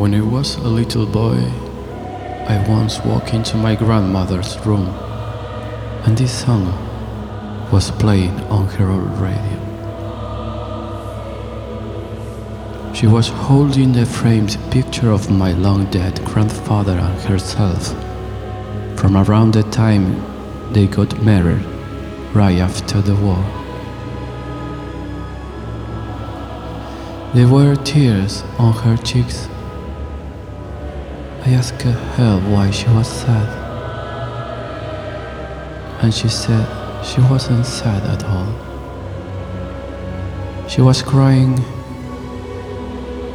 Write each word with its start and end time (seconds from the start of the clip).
When 0.00 0.14
I 0.14 0.22
was 0.22 0.56
a 0.56 0.66
little 0.66 1.04
boy, 1.04 1.36
I 2.48 2.64
once 2.66 3.04
walked 3.04 3.34
into 3.34 3.58
my 3.58 3.74
grandmother's 3.74 4.58
room, 4.64 4.88
and 6.06 6.16
this 6.16 6.32
song 6.42 6.72
was 7.70 7.90
playing 7.90 8.40
on 8.48 8.66
her 8.68 8.88
old 8.88 9.12
radio. 9.18 9.58
She 12.94 13.06
was 13.08 13.28
holding 13.28 13.92
the 13.92 14.06
framed 14.06 14.56
picture 14.70 15.10
of 15.10 15.30
my 15.30 15.52
long 15.52 15.84
dead 15.90 16.24
grandfather 16.24 16.96
and 16.98 17.20
herself 17.20 17.88
from 18.98 19.18
around 19.18 19.52
the 19.52 19.64
time 19.64 20.16
they 20.72 20.86
got 20.86 21.22
married 21.22 21.62
right 22.32 22.58
after 22.58 23.02
the 23.02 23.16
war. 23.16 23.44
There 27.34 27.48
were 27.48 27.76
tears 27.76 28.42
on 28.58 28.72
her 28.72 28.96
cheeks. 28.96 29.46
I 31.42 31.52
asked 31.52 31.80
her 31.80 32.38
why 32.50 32.70
she 32.70 32.86
was 32.88 33.08
sad. 33.08 33.48
And 36.02 36.12
she 36.12 36.28
said 36.28 36.66
she 37.02 37.22
wasn't 37.22 37.64
sad 37.64 38.02
at 38.02 38.24
all. 38.24 38.52
She 40.68 40.82
was 40.82 41.02
crying 41.02 41.56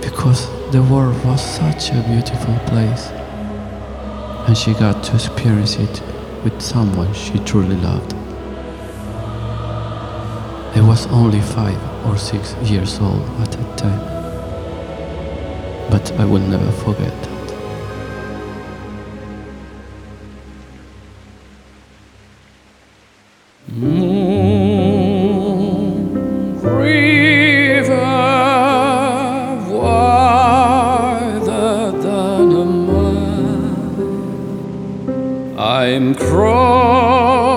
because 0.00 0.48
the 0.72 0.82
world 0.82 1.24
was 1.24 1.40
such 1.40 1.90
a 1.90 2.02
beautiful 2.02 2.58
place 2.66 3.10
and 4.48 4.58
she 4.58 4.74
got 4.74 5.04
to 5.04 5.14
experience 5.14 5.76
it 5.76 6.02
with 6.42 6.60
someone 6.60 7.14
she 7.14 7.38
truly 7.38 7.76
loved. 7.76 8.14
I 10.76 10.80
was 10.80 11.06
only 11.06 11.40
five 11.40 11.78
or 12.06 12.18
six 12.18 12.56
years 12.68 12.98
old 12.98 13.22
at 13.42 13.52
that 13.52 13.78
time, 13.78 14.00
but 15.88 16.10
I 16.18 16.24
will 16.24 16.40
never 16.40 16.72
forget 16.72 17.31
Moon 23.74 25.62
river 26.60 27.94
than 32.02 32.52
a 32.52 32.64
mile. 32.66 34.10
I'm 35.58 36.14
crossing 36.14 37.48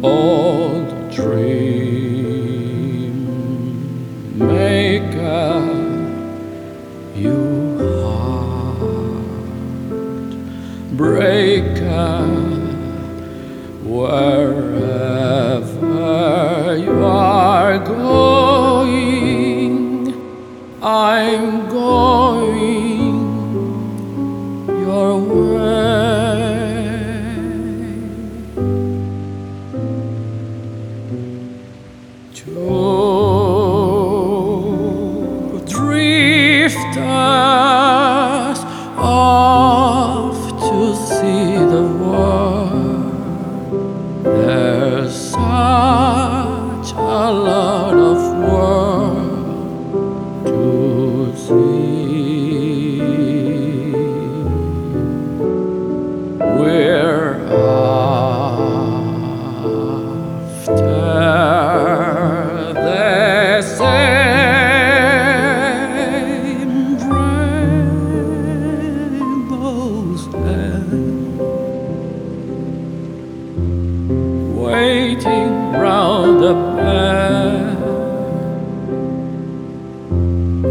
Old 0.02 1.12
dream 1.12 1.98
maker 4.38 5.45
you 7.16 8.02
heart. 8.04 9.24
Breaker 10.98 12.26
wherever 13.84 14.95
drifters 36.96 37.45
waiting 75.16 75.72
round 75.72 76.44
the 76.44 76.54
bend. 76.76 77.80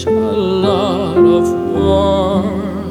a 0.05 0.09
lot 0.11 1.17
of 1.17 1.51
world 1.75 2.89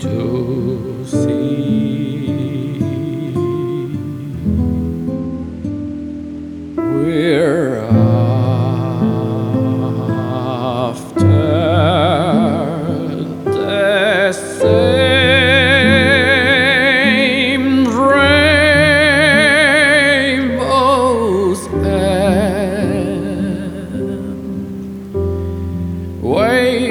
to 0.00 1.04
see. 1.06 2.78
We're 6.76 7.91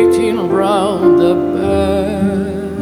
waiting 0.04 0.50
round 0.50 1.20
the 1.20 1.34
bend. 1.54 2.80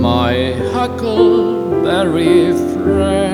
My 0.00 0.52
huckleberry 0.72 2.52
friend. 2.72 3.31